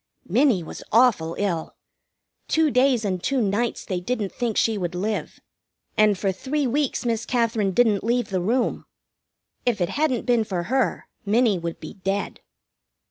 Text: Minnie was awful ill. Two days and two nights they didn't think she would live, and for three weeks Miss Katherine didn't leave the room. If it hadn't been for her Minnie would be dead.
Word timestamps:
Minnie 0.27 0.63
was 0.63 0.81
awful 0.91 1.35
ill. 1.37 1.75
Two 2.47 2.71
days 2.71 3.05
and 3.05 3.21
two 3.21 3.39
nights 3.39 3.85
they 3.85 3.99
didn't 3.99 4.31
think 4.31 4.57
she 4.57 4.75
would 4.75 4.95
live, 4.95 5.39
and 5.95 6.17
for 6.17 6.31
three 6.31 6.65
weeks 6.65 7.05
Miss 7.05 7.23
Katherine 7.23 7.69
didn't 7.71 8.03
leave 8.03 8.31
the 8.31 8.41
room. 8.41 8.85
If 9.63 9.79
it 9.79 9.89
hadn't 9.89 10.25
been 10.25 10.43
for 10.43 10.63
her 10.63 11.07
Minnie 11.23 11.59
would 11.59 11.79
be 11.79 11.93
dead. 12.03 12.39